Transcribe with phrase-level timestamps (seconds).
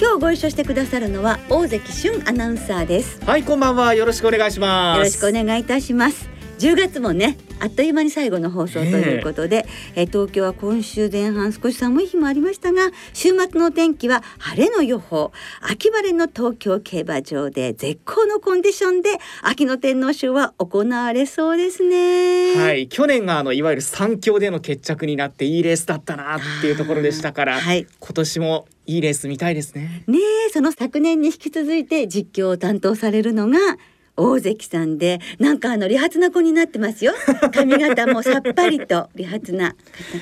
[0.00, 3.20] 今日ご一緒してくださるのは大関俊アナウンサーです。
[3.24, 3.94] はいこんばんは。
[3.94, 4.98] よろしくお願いします。
[4.98, 15.32] よろしくお願いいたします10月もねあっという間に最後の放送ということで、えー、東京は今週前半少し寒い日もありましたが週末の天気は晴れの予報。
[15.60, 19.10] 秋晴れの東京競馬場で絶好のコンディションで
[19.42, 22.54] 秋の天皇賞は行われそうですね。
[22.54, 22.88] はい。
[22.88, 30.04] 去年があのいわゆる三強での決着になっていいレースだったなっていうところでしたから、はい、今年もいいレース見たいですね。
[30.06, 30.18] ね
[30.52, 33.58] その昨年に引き続いて実況を担当されるのが
[34.18, 37.14] 大関さんでなんかあの理髪な子になってますよ。
[37.54, 39.74] 髪型もさっぱりと理髪な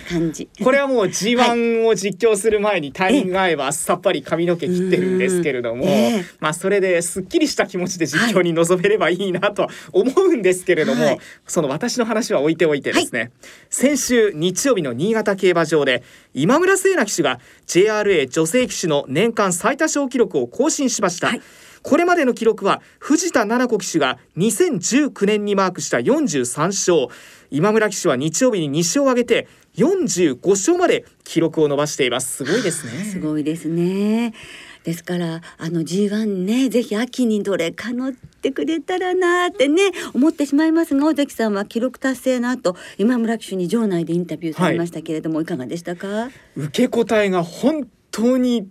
[0.08, 0.48] 感じ。
[0.62, 3.56] これはもう G1 を実況する前にタイミングが合え。
[3.56, 13.30] ばさっぱり髪の毛切ってるんですけれども、えー、まあそれですっきりした気持ちで実況に臨めればいいなと思うんですけれども、はい、その私の話は置いておいてですね、はい、
[13.70, 16.02] 先週日曜日の新潟競馬場で
[16.34, 21.42] 今村聖奈騎手が JRA 女性騎手の年間最多勝記録を更新しました、はい
[21.86, 27.16] これまでの記録は藤田七子騎手が2019年にマークした43勝。
[27.52, 32.38] 今村騎手は日曜日に2勝を挙げて45勝まで記録を伸ばしています。
[32.38, 33.04] すごいですね。
[33.06, 34.34] すごいですね。
[34.82, 46.30] ですからあの G1 ねぜひ秋にどれか乗ってくれたらなってね思ってしまいますが尾崎さんは記録達成の後今村騎手に場内でインタビューされましたけれども、はい、いかがでしたか？
[46.56, 48.66] 受け答えが本当に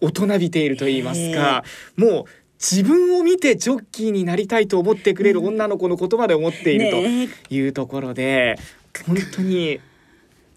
[0.00, 1.64] 大人びていると言いますか。
[1.96, 2.24] もう
[2.60, 8.58] 自分を見てジョッキーになりたいと思ってくれる女の子のことまで思っているというところで、
[9.06, 9.80] 本当に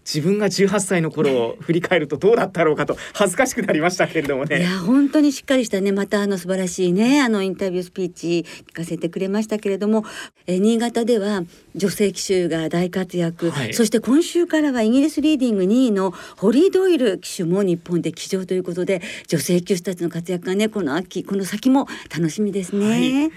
[0.04, 4.60] 自分が18歳の頃を振り返るとどうだったろうかと恥ずかしくなりましたけれどもね。
[4.60, 5.92] いや本当にしっかりしたね。
[5.92, 7.20] またあの素晴らしいね。
[7.20, 10.04] あのインタビュースピーチ聞かせてくれましたけれども。
[10.46, 22.86] え新潟では女性騎手が大活躍、はい、そして今週からはイギリスリーディング2位のホリー・ドイル騎手も日本で騎乗ということで女性騎手たちの活躍がねこの秋この先も楽しみですね。
[22.86, 23.32] はい、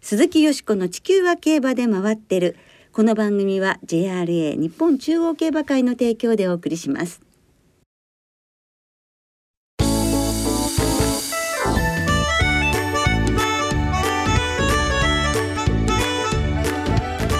[0.00, 2.56] 鈴木よしこの地球は競馬で回ってる
[2.92, 7.20] この番組は JRA 日本中央競馬会の提供でお送りします。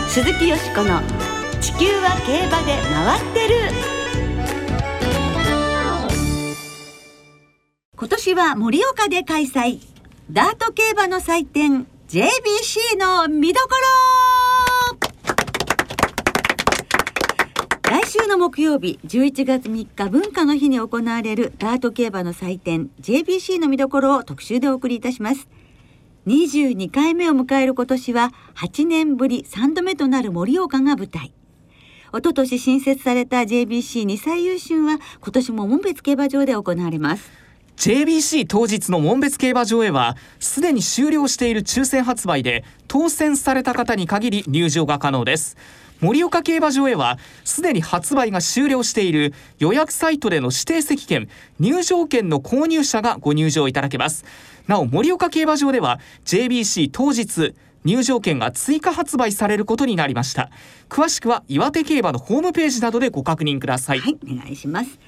[0.09, 1.01] 鈴木よしこの
[1.61, 3.55] 地球は競馬で回ってる。
[7.97, 9.81] 今年は盛岡で開催。
[10.31, 14.11] ダート競馬の祭典 JBC の見どころ
[17.91, 25.47] 来週の木曜日11月3日文化の日に行われるダート競馬の祭典 JBC の見どころを特集でお送りいたします。
[26.27, 31.27] 22回目を迎える今年は8年ぶり3度目となる盛岡が舞台。
[31.27, 31.33] 一
[32.15, 37.31] 昨年新設された JBC2 歳優秀は今年も門別競馬場で行われます。
[37.77, 45.57] JBC 当日の門別競馬場へはすでに終了している抽選発売で当選された方に限り入場が可能です。
[46.01, 51.29] 盛岡競馬場へはすでに発売が終了している予約サイトでの指定席券
[51.59, 54.25] 入場券の購入者がご入場いただけます。
[54.67, 60.51] なお盛岡競馬場では JBC 当日入場券が追加発売されることになりました。
[60.89, 64.01] 詳しくは岩手競馬のホームページなどでご確認ください。
[64.01, 64.99] はいお願いします。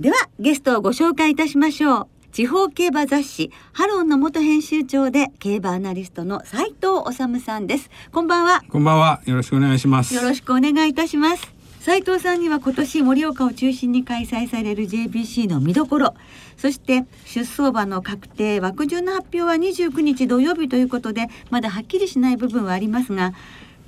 [0.00, 2.17] ではゲストをご紹介いたしましょう。
[2.38, 7.90] 地方競馬雑誌ハローの元編集長で競馬アナリストの斎藤修さんです。
[8.12, 8.62] こんばんは。
[8.70, 9.20] こんばんは。
[9.26, 10.14] よろしくお願いします。
[10.14, 11.52] よろしくお願いいたします。
[11.80, 16.14] 斉藤さんには今年盛岡を中心に開催される JBC の見どころ
[16.56, 23.32] そして出走馬の確定枠順の発表は29日土曜日ということでまだはっきりしない部分はありますが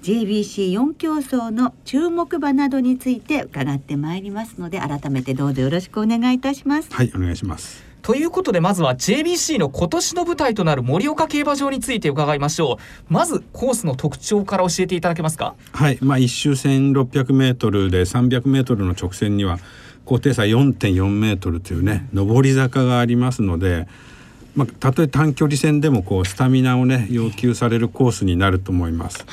[0.03, 6.93] JBC4 競争の注目馬などについて伺ってまいりますので改めてどうぞよろしくお願いいたします。
[6.93, 13.13] はいお願いしますということでまずは JBC の今年の舞台となる盛岡競馬場について伺いましょう。
[13.13, 15.55] まずコースの特徴から教えていただけますか？
[15.73, 15.99] はい。
[16.01, 19.59] まあ一周1600メートルで300メートルの直線には
[20.05, 23.87] 高低差4.4メートルというね上り坂がありますので
[24.57, 29.25] まあ、たとえ短距離戦でもこうスタミナをね要求されるコースになると思います。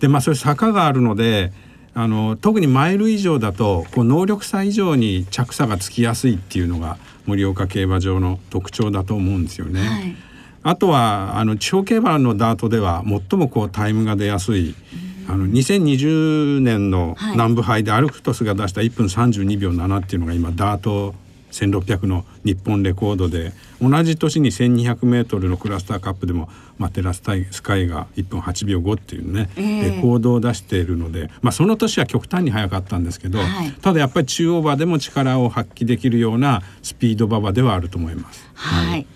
[0.00, 1.50] でまあそれ坂があるので
[1.94, 9.80] あの特にマイル以上だとこう能力差以上に着差がつきやすいっていうのが盛岡競馬場の特徴だと思うんですよね。
[9.80, 10.16] はい、
[10.62, 14.74] あとはあの地方競馬のダートでは最もこうタイムが出やすい、
[15.28, 21.14] あの2020年の南部杯でアルクトスが出した1分32秒7っていうのが今ダート
[21.64, 26.48] 1600の日本レコードで同じ年に 1200m のクラスターカップでも
[26.78, 38.48] マテラススカイが1分8秒5っていうね、えー、レコードを出しているので、まあ、その年は極端に速かったんですけど、はい、ただやっぱり中央馬でも力を発揮できるようなスピード馬場ではあると思います。
[38.54, 39.06] はい、はい、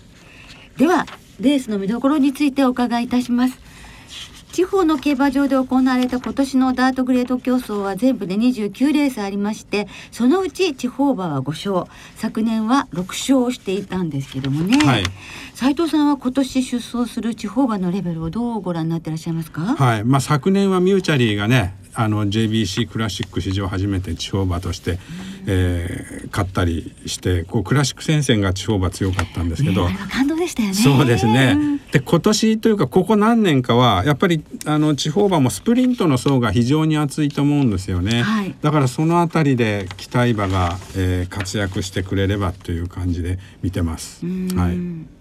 [0.77, 1.05] では
[1.39, 3.70] レースの見どころについてお伺いいたします。
[4.51, 11.91] 地方の競馬場で行われた今年のダートグレード競争は全部で29レースありましてそのうち地方馬は5勝。
[12.15, 15.03] 昨年は6勝していたんですけどもね、はい、
[15.53, 20.03] 斉藤さんは今年出走する地方馬のレベルをどうご覧になってらっしゃいますか、はい。
[20.03, 24.99] まあ、昨年はミューチャリーがねあの JBC クラシック史上初めて地方馬として、
[25.47, 30.73] えー、勝ったりしてこうクラシック戦線が地方馬強かったんですけど、ね、感動でしたよね。
[30.73, 31.57] そうですね、
[31.91, 44.25] で今年というかここ何年かはやっぱりあの地方馬もスプリントの層が非常に厚いと思うんですよね、はい、だからその辺りで期待馬が、えー、活躍してくれればという感じで見てます。
[44.25, 45.20] はい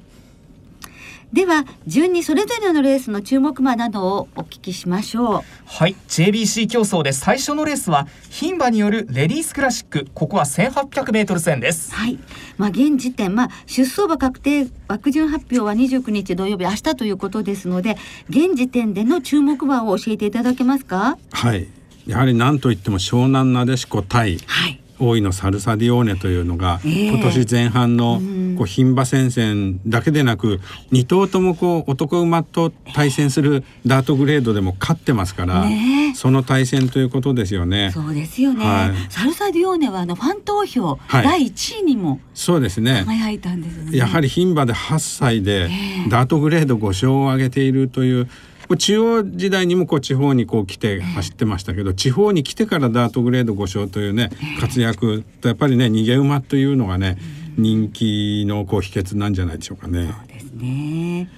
[1.32, 5.42] では順にそれぞれのレースの注目馬などをお聞きしましょう。
[5.64, 11.94] はい JBC 競争で最初のレースは牝馬によるレディースクラシックここは 1800m 戦です。
[11.94, 12.18] はい。
[12.58, 17.96] まあ現時点まあ出走馬確定枠順発表は29日土曜日明日ということですので
[18.28, 21.16] 現時点での注目馬を教えていただけますか？
[21.30, 21.68] はい。
[22.06, 28.20] やはり何といっても湘南なでしこ対、はい大井のサルサディオーネというのが、えー、今年前半の
[28.56, 30.60] こう牝馬戦線だけでなく
[30.92, 37.90] 2頭ともこう男馬と対戦するダートグレードでも勝ってますから、ね、その対戦ということですよね。
[37.92, 43.04] そうですよね、はい、サルサディオーネはあのファン投票、はい、第1位にもそうですね。
[43.06, 43.96] 輝いたんですね。
[43.96, 45.70] やはり牝馬で8歳で
[46.08, 48.28] ダートグレード5勝を挙げているという
[48.76, 54.30] 中央時代にもこう地方にこう来て走ってましたけど、地方に来てからダートグレード5勝というね
[54.60, 57.18] 活躍とやっぱりね逃げ馬というのがね
[57.56, 60.06] 人気のこう秘訣なんじゃないでしょうかね。
[60.06, 61.30] そうですね。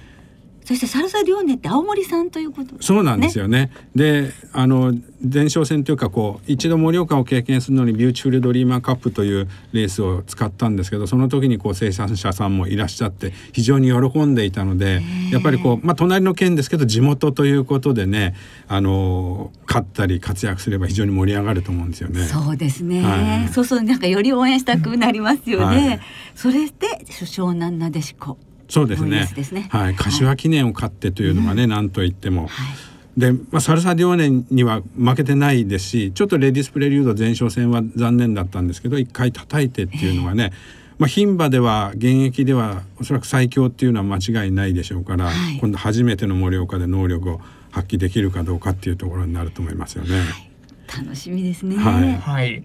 [0.65, 3.69] そしてサルサ・リオーネって青森さんということ、ね、そうなんですよね。
[3.95, 15.01] であの前哨戦というかこう一度盛岡を経験するのにビューティフルドリーマーカップというレースを使ったんですけどその時にこう生産者さんもいらっしゃって非常に喜んでいたので
[15.33, 18.35] やっぱりこう、まあ、隣の県ですけど地元ということでね
[18.67, 22.23] あの勝ったり活躍すれば非常に盛り上がると思うんですよね。
[22.25, 25.87] そうですね、はい、そうそうなんかより応援したくなりますよね。
[25.87, 25.99] はい、
[26.35, 28.37] それでショウナンナデシコ。
[28.69, 29.27] そうですね。
[29.27, 29.67] すね。
[29.71, 32.47] はい、かしわ記念を勝ってというのがね、何、うん、と言っても。
[32.47, 32.49] はい。
[33.17, 40.51] で、まあ、サルサ・ディオーネには負けてないですしちょっとレディスプレリュード前哨戦は残念だったんですけど一回叩いてっていうのがね、
[40.97, 47.41] まあ、牝馬では現役ではおそらく最強っていうのは間違いないでしょうから、はい、今度初めての盛岡で能力を
[47.71, 50.19] 発揮できるかどうかっていうところになると思いますよね。
[50.19, 50.23] は
[51.01, 51.75] い、楽しみですね。
[51.75, 52.63] はい、はい。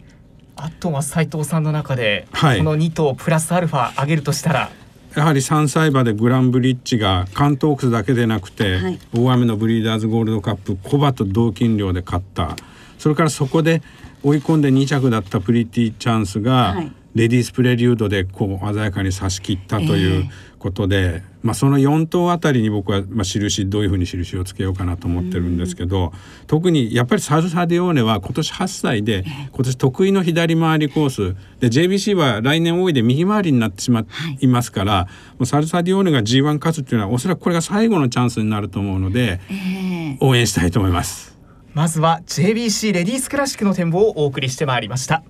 [0.56, 4.70] あとは斉藤さんの中で、はい、この2頭プラスアルファ上げるとしたら。
[5.16, 12.56] やはり3歳馬でグランブリッジが関東区だけでなくて、はい、大雨のブリーダーズゴールドカップコバと同金量で勝った。
[12.98, 13.82] それからそこで
[14.22, 26.12] 追い込んで2着だったプリティチャンスが、はい、レディースプレリュードでこう鮮やかに差し切ったということで、えー、まあ、その4頭あたりに僕は、まあ、印どういうふうに印をつけようかなと思ってるんですけど、
[26.46, 34.04] 特にやっぱりサルサディオーネは今年8歳で今年得意の左回りコースで JBC は来年多いで右回りになってしま
[34.40, 41.38] いますから、はい、もうサルサディオーネが G1 勝つっていうのはおそらくこれが最後のチャンスになると思うので、えー、応援したいと思います。
[41.74, 45.22] まずは JBC レディースクラシックの展望をお送りしてまいりました。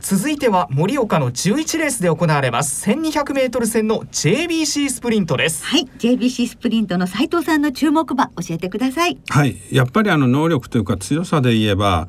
[0.00, 2.90] 続いては盛岡の11レースで行われます。
[2.90, 5.64] 1200メートル戦の JBC スプリントです。
[5.64, 5.86] はい。
[5.98, 9.18] JBC スプリントの斉藤さんの注目馬教えてください。
[9.28, 9.56] はい。
[9.70, 12.08] やっぱりあの能力というか強さで言えば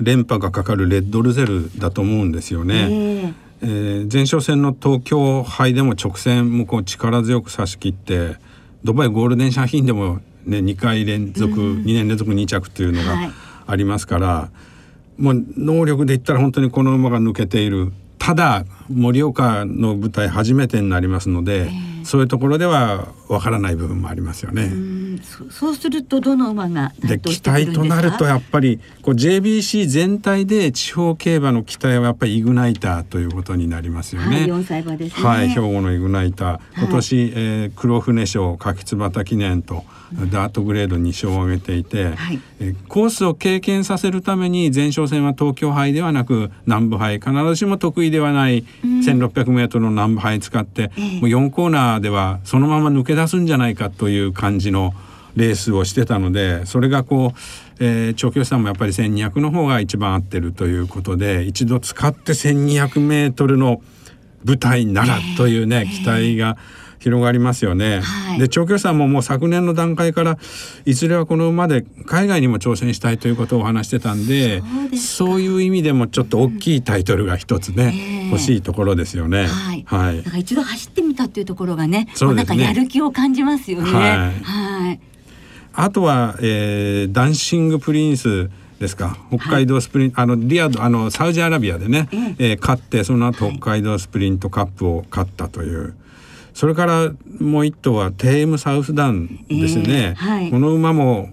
[0.00, 8.36] 連覇がかかるレッドルゼルだと思うんですよね、えーえー、前哨戦の東京杯でも直線もこう力強く差し切って
[8.84, 13.32] ドバイゴールデンシャヒンでもね2回連続、うん、2年連続2着というのが
[13.66, 14.69] ありますから、はい
[15.20, 17.92] もう能力で言ったら本当にこの馬が抜けている。
[18.18, 24.70] ただ盛岡の舞台初めてになりますので、えー、そういうところではわからない部分もありますよね。
[25.50, 34.50] そうするとどの馬がで期待となるとやっぱりこう JBC 全体で地方競馬の期待はやっぱりイグナイターということになりますよね。
[34.50, 39.84] はい、歳馬です、ね、はい、兵庫のイグナイター、今年、はい、えー、黒船賞柿椿記念と
[40.30, 50.94] ダートグレード2勝を挙げていて、はい、えコースを経験させるために前哨戦は東京杯ではなく南部杯必ずしも得意ではない 1600m の南部杯使って、もう
[51.30, 54.94] 4コーナ馬ではそのまま抜け出すんじゃないかという感じの
[55.36, 57.38] レースをしてたのでそれがこう、
[57.78, 63.80] えー、調教師さんもやっぱり1,200の方が一番合ってるということで一度使って1,200メートルの
[64.44, 66.56] 舞台ならというね、期待が。
[67.00, 68.00] 広がりますよね。
[68.00, 70.38] はい、で調教師さんももう昨年の段階から
[70.84, 74.62] いずれはこの馬で海外にも挑戦したいということを話してたんで
[74.96, 79.46] そういう意味でもちょっと大きいタイトルが一つね、えー、欲しいところですよね。
[79.46, 79.84] はい。
[79.86, 83.90] はい、だから一度走ってみたっていうところがね、そう、ね、なんかやる気を感じますよね。
[83.90, 84.42] はい。
[84.42, 85.00] はい、
[85.72, 89.16] あとは、えー、ダンシングプリンスですか？
[89.30, 95.94] 北海道スプリン、はい、あのリアドあのサウジアラビアでね、えー、えー、勝ってその後北海道スプリントカップを勝ったという。
[96.60, 101.30] それからもう一頭はテームサウスダンですね、えーはい、この馬も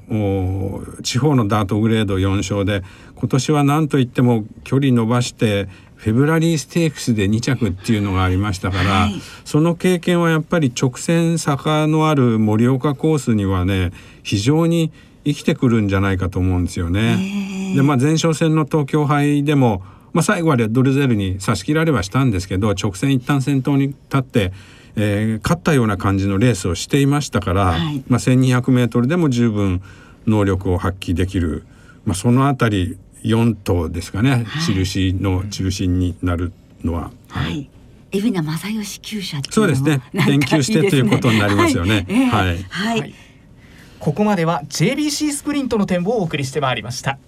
[1.03, 2.81] 地方のダートグレード4勝で
[3.17, 13.91] 今年は何といっても距離伸ばしてフェブラリーステークスで2着っていうのがありましたから、はい、その経験はやっぱり直線坂のある盛岡コースにはね
[14.23, 14.93] 非常に
[15.25, 17.01] 生きてくるんじゃないかと思うんですよね。
[17.01, 17.73] え。
[17.73, 24.53] ー、でまあ前哨戦の東京杯でもまあ、最後はドルゼルに差し切られはしたんですけど直線一旦先頭に立って
[24.99, 29.81] えー、勝ったような感じのレースをしていましたから、はい、まあ、1,200m でも十分
[30.25, 31.65] 能力を発揮できる、
[32.03, 36.51] まあ、その辺り4頭ですかね、はい、印の中心になる
[36.83, 37.11] のは。
[37.29, 37.69] はい、
[38.11, 40.01] 海老名正義厩舎そうですね。
[40.13, 42.05] 研究してということになりますよね。
[42.31, 43.13] はい、はい、
[43.99, 47.19] ここまでは JBC スプリントの展望をお送りしてまいりました。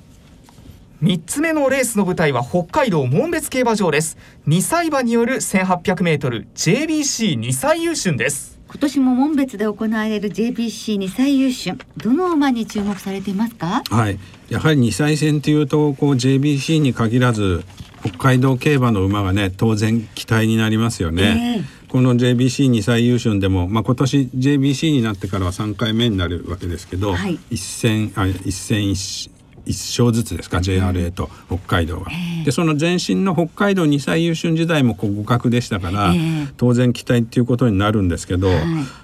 [1.02, 4.18] 3つ目のレースの舞台は北海道門別競馬場です。
[4.50, 8.60] 2歳馬による 1800m JBC2 歳優春です。
[8.68, 13.82] 今年も門別で行われる JBC2 歳優春どの馬に注目されていますか？
[13.90, 14.20] はい。
[14.50, 17.64] やはり2歳戦というとこう JBC に限らず
[18.04, 29.32] 北海道競馬の馬がね当然期待になりますよね、えー、この JBC2 歳優春でも、まあ、今年 JBC になってからは3回目になるわけですけど、はい、一戦あ一戦一
[29.70, 32.12] 1勝ずつですか？JRA と北海道が。
[32.44, 36.14] でその前身の北海道2歳優秀時代も互角でしたから、
[36.58, 38.58] 当然期待っていうことになるんですけど、はい、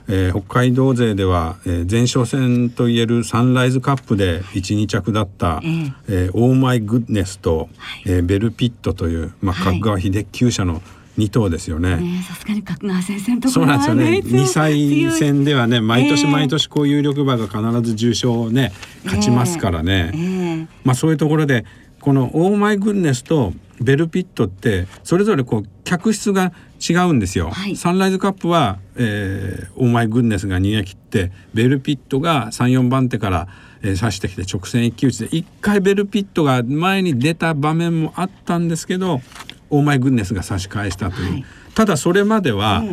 [0.07, 10.81] えー、北海道勢では、えー、前哨戦といえるサンライズカップで12着だった、えー、えー、オーマイグッネスと、はい、えー、ベルピットという、まあ、角川秀厩舎の
[11.17, 12.23] 二頭ですよね。
[12.27, 14.21] さすがに角川先生とそうなんですよね。
[14.21, 18.73] 二歳戦ではね、毎年毎年こう有力馬が必ず重賞をね
[19.05, 20.11] 勝ちますからね。
[20.13, 20.34] えー、
[20.83, 21.65] まあそういうところで
[21.99, 26.53] このオーマイグンネスとベルピットってそれぞれこう客室が
[26.87, 27.49] 違うんですよ。
[27.49, 33.47] はい、サンライズカップは、えー、オーマイグンネスが逃げ切ってベルピットが三四番手から、
[33.81, 39.21] えー、刺してきて直線一騎打ちで一回ベルピットが前に出た場面もあったんですけど
[39.69, 42.83] オーマイグッネスが差し返したという、はい、ただそれまでは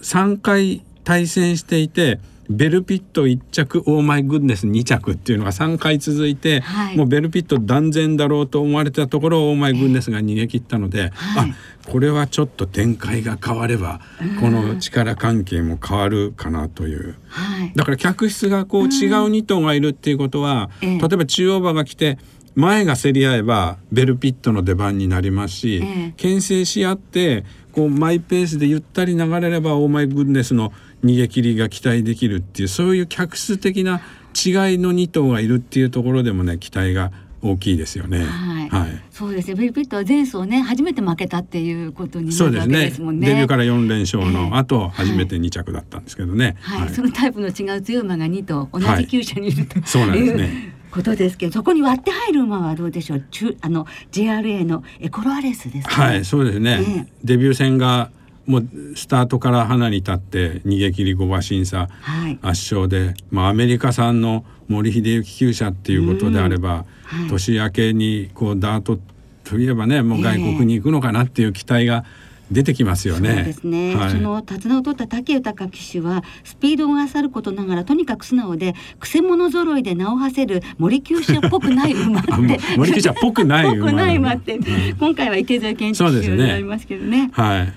[0.00, 2.20] 3回対戦していて
[2.50, 14.00] ベルピット1着オーマイグッネス2着っていうのが3回続いて、はい、もうベルピット断然だろうと思われたところオーマイグッネスが逃げ切ったので、はい、あこれはちょっと展開が変われば
[14.40, 18.88] この力関係も変わるかなという、はい、だから客室がこう違う
[19.30, 22.18] 2頭がいるっていうことは、例えば中央馬が来て
[22.54, 30.72] 前が競り合えばベルピットの出番になりますし、ええ、牽制し合ってこうマイペースでゆったり流れればオーマイグッネスの
[31.04, 34.00] 逃げ切りが期待できるっていうそういう客数的な
[34.34, 38.24] 違いの2頭がいるっていうところでもね期待が大きいですよね。
[38.24, 38.68] はい。
[38.68, 39.56] はい、そうですね。
[39.56, 43.26] ベルピットは前走ね初めて負けたっていうことになるわけですもんね。
[43.26, 46.56] ねデビューから4連勝の後、えー、初めて2着だったんですけどね。
[46.60, 46.80] はい。
[46.82, 50.74] はい、そのタイプの違う強馬が2頭同じ厩舎にいると、はい、 そうなんですね。
[50.92, 53.24] ことですけどそこに割って入る馬はどうでしょう？
[53.30, 58.10] 中あの JRA のエコロアレスです、ね、はいそうですね、ね、デビュー戦が
[58.46, 68.98] もうスタートから花に立って逃げ切り5馬審査、はい、圧勝で、まあ、アメリカ産の森秀幸厩舎っていうことであれば、はい、年明けにこうダート
[69.44, 73.34] といえばねもう外国に行くのかなっていう期待が、えー出てきますよね。
[73.34, 73.96] そうですね。
[73.96, 82.32] はい、その手綱を取った武豊騎手はスピードが勝ることながらとにかく素直でくせ者揃いで名を馳せる森厩舎っぽくない馬って
[82.76, 83.86] 森厩舎っぽくない馬。
[83.86, 84.64] ぽくない馬って、うん、
[84.98, 87.26] 今回は池添健一騎手になりますけどね。
[87.26, 87.72] ねはい。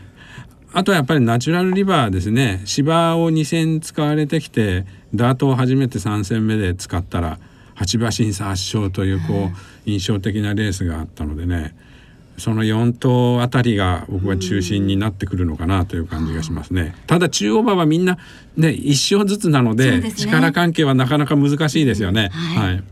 [0.76, 2.62] あとはやっぱりナチュラルリバーですね。
[2.66, 7.40] 芝を2戦使われてきてダートを初めて3戦目で使ったら
[7.76, 11.74] 8馬審査圧勝というこう印象的なレースがあったのでね。
[12.38, 16.94] その4頭あたりが僕は中心になってくるのかなという感じがしますね。
[17.08, 18.18] ただ中央馬はみんな
[18.58, 22.32] ね一勝ずつなので、ね、力関係はなかなか難しいですよね。
[22.34, 22.84] はい、はい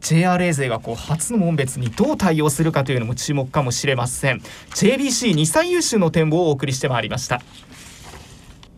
[0.00, 4.42] JRA 勢がこう初の門別にどう対応するかというのも注目かもしれません。
[4.74, 7.42] JBC2 歳優秀の展望をお送りしてまいりました。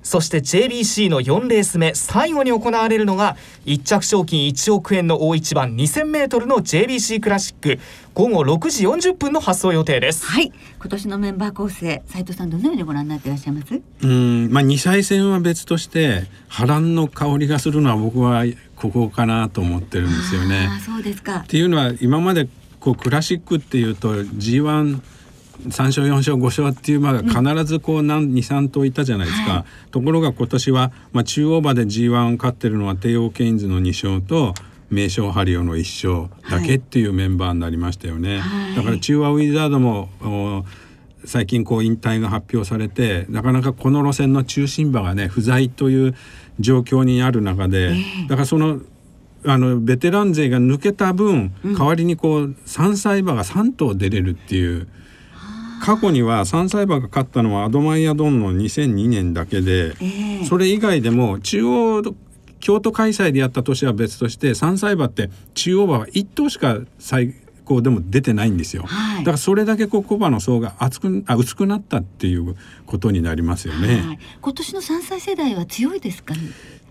[0.03, 3.37] そして JBC の4レース目最後に行われるのが
[3.67, 7.79] 1着賞金1億円の大一番 2000m の JBC クラシック。
[8.15, 10.27] 午後6時40分の発送予定です。
[10.27, 10.53] はい。
[10.81, 13.81] 今年のメンバー構成斉藤さんどのようにご覧になっていらっしゃいます？
[14.03, 18.45] うんまあ2歳戦は別として波乱の香りがするのは僕は
[18.77, 20.69] ここかなと思ってるんですよね。
[20.71, 21.39] あそうですか。
[21.39, 22.49] っていうのは今まで
[22.81, 25.01] こうクラシックっていうと G1
[25.67, 34.55] 3勝4勝5勝っていう馬が必ずこう何23頭いたじゃないですか、はい、ところが今年は、まあ、中央馬で G1 勝ってるのは帝王ケインズの2勝と
[34.91, 40.65] 名称ハリオの1勝だけっていうメンバーになりましたよね、はい、だから中和ウィザードも
[41.25, 46.15] 最近こう引退が発表されてなかなかこの路線の中心馬がね不在という
[46.61, 47.95] 状況にある中で、
[48.29, 48.81] だからその
[49.45, 54.89] あのベテラン勢が抜けた分、代わりにこう3歳馬が3頭出れるっていう
[55.81, 62.03] 過去には3歳馬が勝ったのはアドマイヤドンの2002年だけで、えー、それ以外でも中央
[62.61, 72.57] 京都開催でやった年は別として3歳馬って中央馬は1頭しか最高でも出てないんですよ、はい、だからそれだけこう小馬の層が厚くあ薄くなったっていう
[72.87, 76.41] ことになりますよね、はい、今年の3歳世代は強いですかね？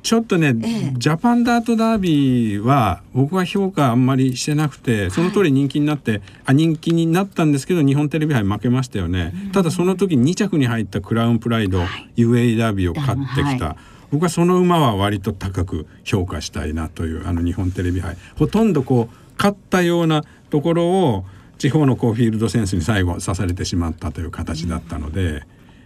[0.03, 13.75] ちょっとね、ええ、ジャパンダートダービーは僕は評価あんまりしてなくてその通り人気になって、はい、あ人気になったんですけど日本テレビ杯負けましたよね、うん、ただその時2着に入ったクラウンプライド、はい、UA ダービーを勝ってきた、はい、
[14.11, 18.17] 僕はその馬は割と高く評価したいなというあの日本テレビ杯。
[18.37, 21.25] ほとんどこう勝ったようなところを
[21.57, 25.41] 地方のこうフィールドセンスに最後差されてしまったという形だったので、うん、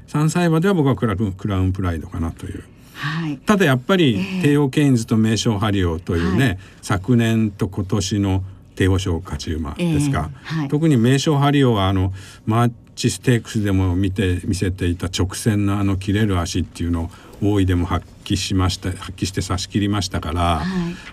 [0.08, 2.63] 3歳馬では僕はクラウンプライドかなという。
[3.01, 8.43] はい、ただやっぱり、テーオーケインズと名称ハリオというね、はい、昨年と今年の
[8.75, 12.13] 帝王賞勝ち馬ですが、えーはい、特に名称ハリオはあの
[12.46, 17.10] マーチステークスでも見て見せていた直線のあの切れる足っていうの
[17.41, 20.66] を大井でも発揮しました発揮して差し切りましたから、はい、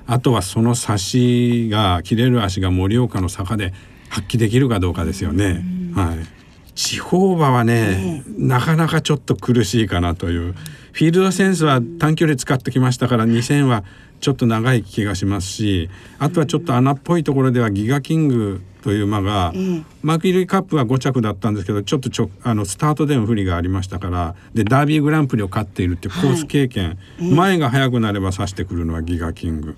[0.07, 3.73] あとはその差しが切れる足が盛岡の坂で
[4.11, 5.63] 発揮できるかどうかですよね。
[5.95, 10.55] はい、地方馬はね、えー、なかなかちょっと苦しいかなという。
[10.99, 13.85] フィールドセンスは短距離使ってきましたから2000は
[14.19, 29.77] ちょっと長い気がしますしあとはちょっと穴っぽいところではギガキングという馬が、うん、マーキュリーカップは5着だったんですけどちょっとちょあのスタートでも不利がありましたからでダービーグランプリを勝っているっていうコース経験、はい、前が速くなれば指してくるのはギガキング。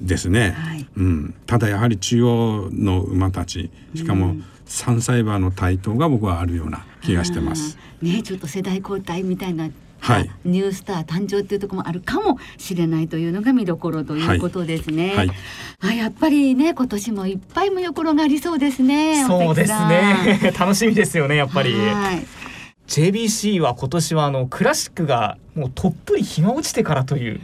[0.00, 4.34] ですね、はい、うん、ただやはり中央の馬たちしかも
[4.66, 7.78] 3歳馬の台頭が僕はあるような気がしてます。
[8.02, 9.70] ねちょっと世代交代みたいな
[10.04, 15.14] はい、ニュースター誕生っていうところもあるかもしれないというのが見どころということですね。
[15.16, 15.30] はい、
[15.80, 19.24] あやっぱりね今年もいっぱい見どころがありそうですね。
[19.26, 20.52] そうですね。
[20.58, 21.72] 楽しみですよねやっぱり。
[21.72, 22.26] はい
[22.86, 27.40] JBC は今年はあのクラシックがもうとっぷり日が落ちてからという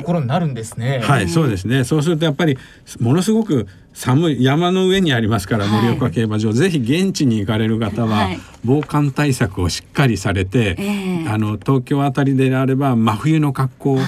[0.00, 0.98] ところになるんですね。
[0.98, 1.84] はい、はい、そうですね。
[1.84, 2.56] そうするとやっぱり
[3.00, 3.66] ものすごく
[3.96, 8.28] 寒い山の上にありますから盛岡競馬場、はい、ぜひ現地に行かれる方は
[8.62, 10.76] 防寒対策をしっかりされて、
[11.28, 13.98] あの東京あたりであれば真冬の格好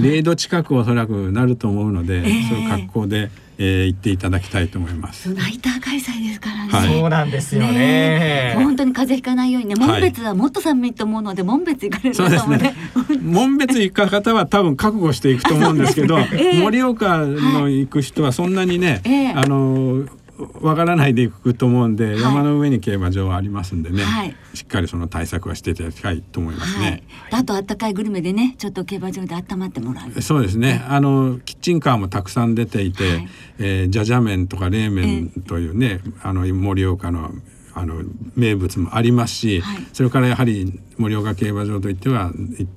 [0.00, 5.32] 0度近くおそらくなると思うので、そういう格好でえー、行っていただきたいと思います。
[5.32, 6.70] ナイター開催ですからね。
[6.70, 7.72] はい、そうなんですよね。
[7.72, 12.74] ね本当に風邪ひかないようにね、門別はもっと寒いと思うので、門別行かれる方もね。
[13.22, 20.04] 門別行く方は多分覚悟していくと思うんですけど、 えー、盛岡の行く人はそんなにね、えー、あの
[20.60, 27.04] わからないでいくと思うんで、はい、山の上に競馬場はありますんでね、はい、しっかりその対策はしていただきたいと思いますね。
[27.30, 30.22] はい、あと暖かいグルメでねちょっと競馬場で温まってもらう。
[30.22, 30.84] そうですね。
[30.88, 37.30] あのキッチンカーもたくさん出ていて、はい、えー、じゃじゃ麺とか冷麺というね、えー、あの盛岡の
[37.76, 38.02] あの
[38.36, 42.32] 名物もありますし、はい、それからやはり盛岡競馬場といっては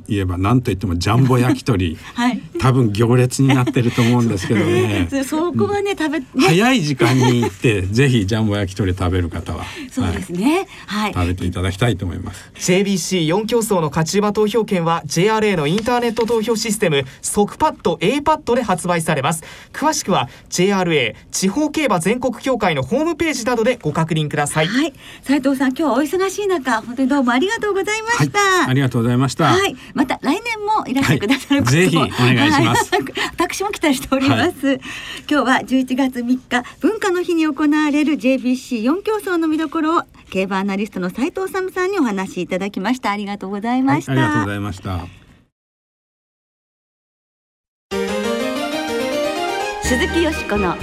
[0.08, 5.08] 言えば何といってもジャンボ焼き鳥、 はい、多分行列になってると思うんですけどね。
[5.26, 9.66] そこはね食べ、ね、早い時間に行ってぜひジャンボ焼き鳥食べる方は。
[9.92, 12.52] そうですね、はい、食べていただきたいと思います。
[12.56, 19.44] JBC4 競争の勝ち馬投票券は JRA のインターネット投票システム即パッド A パッドで発売されます。
[19.74, 24.94] 詳しくは JRA 地方競馬全国協会のホームページなどでご確認ください、はい。
[25.24, 28.32] 斉藤さん今日はお忙しい中本当にどうもありがとうございました、はい、
[28.70, 29.46] ありがとうございました。
[29.46, 29.76] はい。
[29.94, 34.82] また来年もいらしてくださること、はい、ぜひお願いします、はい、私も期待しております、今
[35.28, 43.12] 日は11月3日文化の日に行われる JBC4 競争の見どころを競馬アナリストの斉藤治さんにお話しいただきました。
[43.12, 45.00] ありがとうございました、ありがとうございました。
[49.84, 50.76] 鈴木よしこの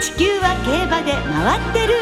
[0.00, 1.94] 地球は競馬で回ってる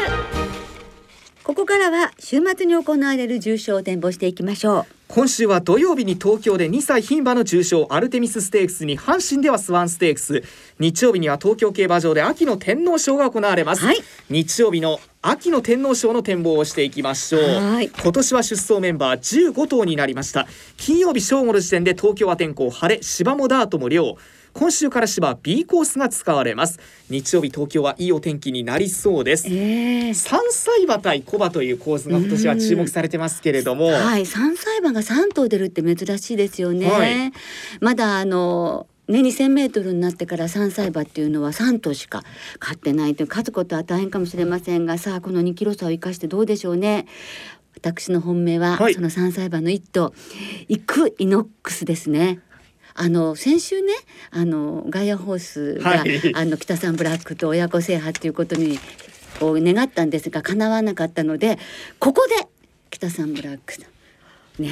[1.43, 4.85] ここからは週末に行われる重賞を展望していきましょう。
[5.07, 10.43] 今週は土曜日に東京で2歳牝馬の重賞アルテミスステークスに阪神ではスワンステークス。
[10.79, 13.97] 日曜日には東京競馬場で秋の天皇賞が行われます、はい、
[14.29, 17.41] 日曜日の秋の天皇賞の展望をしていきましょう。
[17.41, 20.47] 今年は出走メンバー15頭になりました。
[20.77, 24.15] 金曜日正午の時点で東京は天候晴れ芝もダートも涼
[24.53, 26.79] 今週から芝 B コースが使われます。
[27.09, 33.87] 日曜日東京はいいお天気になりそうです、えー、三歳馬対小馬というコースが今年は注目されてますけれども。
[33.87, 37.31] はい三歳馬が3頭出るって珍しいですよね、はい、
[37.79, 42.23] まだあのね、2,000メートルになってから3歳馬っていうのは3頭しか
[42.61, 47.07] 勝ってないという勝つことは大変かもしれませんがさあこの2キロ差を生かしてどうでしょうね。
[47.75, 50.13] 私の本命は、はい、その3歳馬の1頭
[50.67, 52.39] イクイノックスですね。
[52.93, 53.93] あの先週ね
[54.31, 58.79] あのガイアホースが、はい、あの北さんブラックと親子制覇っていうことに
[59.39, 61.57] を願ったんですが叶わなかったので
[61.99, 62.47] ここで
[62.89, 63.73] 北さんブラック
[64.59, 64.69] ね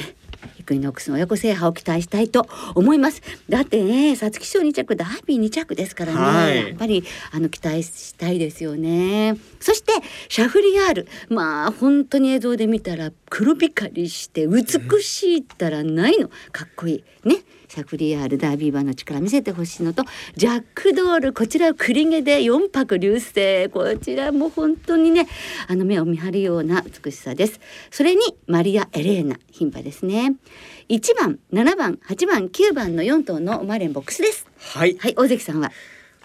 [0.58, 3.22] イクイノックスの親子制覇を期待したいと思います。
[3.48, 9.36] だってね皐月賞2着ダービー2着ですからね、はい、やっぱりあの期待したいですよね。
[9.60, 9.92] そして
[10.28, 11.08] シャフリヤール。
[11.28, 14.64] まあ本当に映像で見たら黒光りして美
[15.02, 16.28] しいったらないの。
[16.52, 17.28] かっこいい。
[17.28, 17.36] ね
[17.70, 20.02] シャフリヤールダービー馬の力見せてほしいのと
[20.34, 23.68] ジャックドールこちらを栗毛で4泊流星。
[23.68, 25.28] こちらも本当にね
[25.68, 27.60] あの目を見張るような美しさです。
[27.92, 30.34] それにマリア・エレーナ牝馬ですね。
[30.88, 34.48] 1番7番8番9番の4頭のマレンボックスです。
[34.58, 35.70] はい、はい、大関さんは？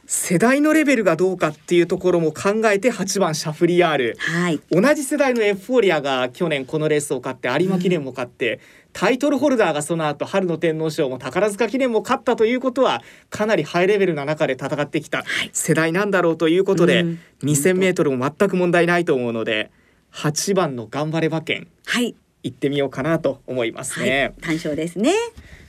[0.07, 8.59] 世代のレベルがどうかっていうところも考えて8番シャフリヤール、はい、同じ世代のエフフォーリアが去年このレースを勝って有馬記念も勝って、
[8.95, 17.03] タイトルホルダーがその後春の天皇賞も宝塚記念も勝ったということはかなりハイレベルな中で戦ってきた世代なんだろうということで、はい、
[17.43, 19.69] 2,000m も全く問題ないと思うので
[20.13, 24.21] 8番の頑張れ馬券、はい、行ってみようかなと思いますね。
[24.21, 25.11] はい、単勝ですね。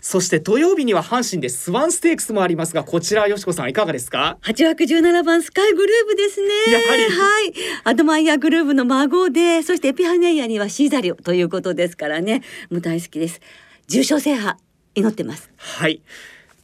[0.09, 4.38] そして土曜日には阪神でスワンステークスもありますがこちらよしこさんいかがですか？
[4.40, 6.49] 八枠十七番スカイグルーブですね。
[6.73, 7.03] やはり。
[7.03, 7.09] は
[7.42, 7.55] い。
[7.83, 12.42] アドマイヤグルーブの孫でそしてエピハネイヤにはシーザリオということですからね。
[12.71, 13.40] もう大好きです。
[13.88, 14.57] 重賞制覇
[14.95, 15.51] 祈ってます。
[15.57, 16.01] はい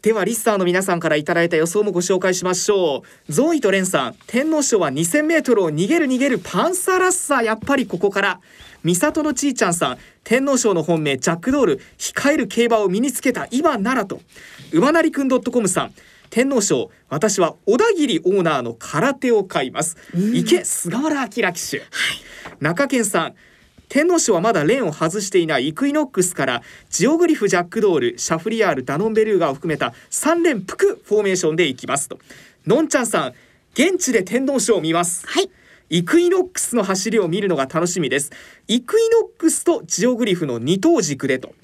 [0.02, 3.32] ではリスターの皆さんからいただいた予想もご紹介しましょう。
[3.32, 8.40] ゾーイとレンさん天皇賞は2000メートルを逃げる逃げるパンサラッサやっぱりここから。
[8.82, 14.20] 美里のちーちゃんさん天皇賞の本命ジャックドール控える競馬を身につけた今ならと。
[14.72, 15.94] 馬なりくん .com さん
[16.30, 19.96] 天皇賞私は小田切オーナーの空手を買います。
[20.34, 21.84] 池菅原明騎手、はい、
[22.58, 23.34] 中堅さん
[23.92, 32.18] 天皇賞はまだレーンを外していないイクイノックスからジオグリフジャックドールシャフリヤールダノンベルーガを含めた3連複フォーメーションでいきますと
[32.66, 33.34] のんちゃんさん
[33.74, 35.50] 現地で天皇賞を見ますはい
[35.90, 38.32] イクイノックスの走りを見るのが楽しみです
[38.66, 41.54] イクイノックスとジオグリフの二等軸でと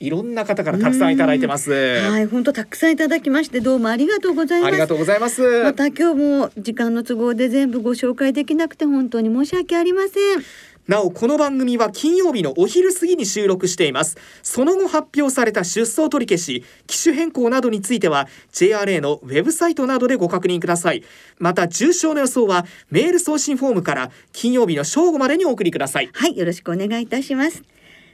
[0.00, 1.72] いろんな方からたくさんいただいてます。
[1.72, 4.68] はい、本当たくさんいただきましてどうもありがとうございます。
[4.68, 5.62] ありがとうございます。
[5.62, 10.44] また今日も時間の都合で全部ご紹介できなくて本当に申し訳ありません。
[10.88, 14.16] なおこの番組は金曜日のお昼過ぎに収録しています。
[14.44, 21.02] その後発表された出走取り消し機種変更などについては JRA のウェブサイトなどでご確認ください。
[21.38, 26.10] また重症の予想はメール送信フォームから金曜日の正午までにお送りください。
[26.12, 27.64] はいよろしくお願いいたします。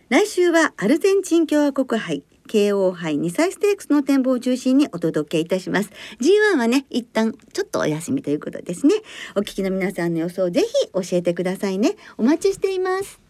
[0.08, 2.24] 来週はアルゼンチン共和国杯。
[2.52, 5.90] KO 杯2歳ステークスの展望を中心にお届けいたします。
[6.20, 8.94] G1 はね一旦ちょっとお休みということですね。
[9.34, 11.96] お聞きの皆さんの予想ぜひ教えてくださいね。
[12.18, 13.20] お待ちしています。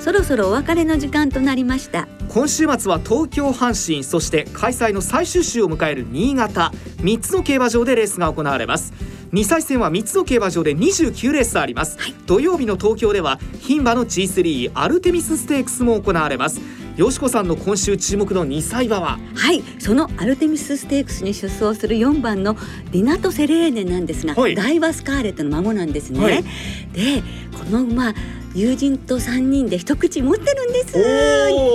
[0.00, 2.06] そろそろお別れの時間となりました。
[2.28, 6.70] 今週末は東京阪神そして開催の最終週を迎える新潟。
[6.98, 8.92] 3つの競馬場でレースが行われます。
[9.32, 16.60] 2歳戦は3つの競馬場で29レースあります、はい、土曜日の東京では牝馬の G3 アルテミスステークスも行われます。
[16.96, 19.18] よしこさんの今週注目の2歳馬は？
[19.36, 19.62] はい。
[19.78, 22.56] そのアルテミスステークスに出走する4番の
[22.90, 26.42] リナト・セレーネなんですが、はい、ダイワスカーレットの孫なんですね、はい、
[26.92, 27.22] で
[27.56, 28.12] この馬
[28.52, 30.98] 友人と3人で一口持ってるんです。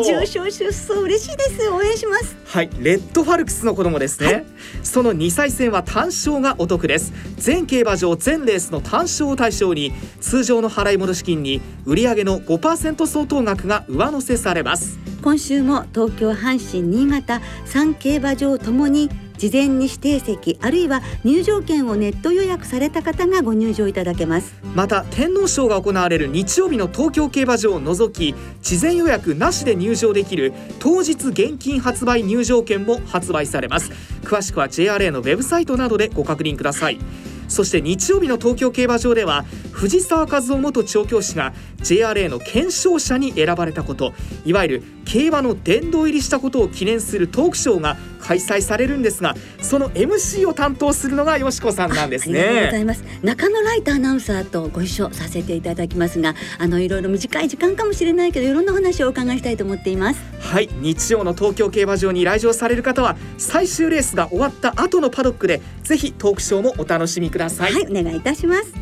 [0.05, 1.69] 重賞出走嬉しいです。
[1.69, 2.35] 応援します。
[2.45, 4.45] はいレッドファルクスの子供ですね、はい、
[4.83, 7.13] その2歳戦は単勝がお得です。
[7.37, 14.99] 全競馬場全レースの単勝を対象に通常の払い戻し金に売上の5%相当額が上乗せされます。
[15.21, 24.55] 今週も東京阪神新潟3競馬場ともに事前に指定席あるいは入場券をネット予約された方がご入場いただけます。
[24.73, 33.91] また天皇賞が行われる日曜日の東京競馬場を除き事前予約なしで入場できる当日現金発売入場券も発売されます。
[34.23, 36.99] 詳しくは JRA のウェブサイトなどでご確認ください。
[37.47, 44.13] そして日曜日の東京競馬場では藤沢和夫元調教師が JRA の検証者に選ばれたこと。
[44.45, 52.41] いわゆる競馬の殿堂入りしたことを記念するトークショーが開催されるんですがその MC を担当するのがよしこさんなんですね。
[52.41, 53.03] ありがとうございます。
[53.21, 60.34] 中野ライトアナウンサーとご一緒させていただきますがあのいろいろ短い時間かもしれないけどいろんな話をお伺いしたいと思っています。
[60.45, 67.73] はい日曜の東京競馬場に来場される方は最終レースが終わった後のパドックでぜひトークショーもお楽しみください。
[67.73, 68.73] はいお願いいたします。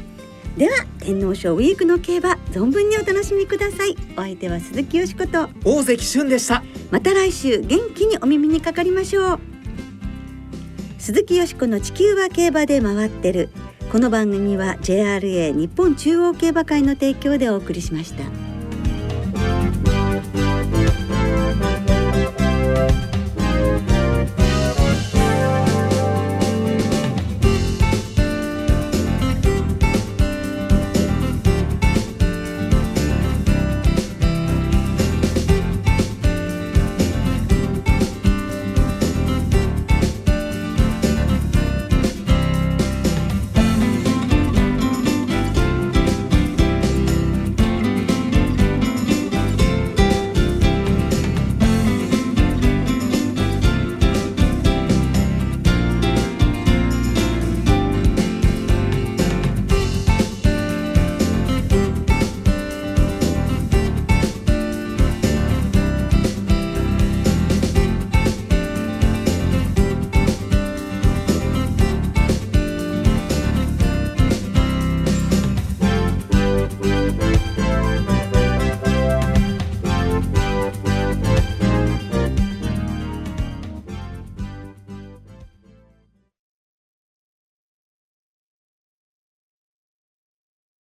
[0.58, 3.96] では天皇賞ウィークの競馬存分にお楽しみください。
[4.16, 5.50] お相手は鈴木よしこと。
[5.66, 6.64] 大関俊でした。
[6.92, 9.40] また来週元気にお耳にかかりましょう。
[11.00, 13.50] 鈴木よしこの地球は競馬で回ってる。
[13.92, 18.53] この番組は JRA 日本中央競馬会の提供でお送りしました。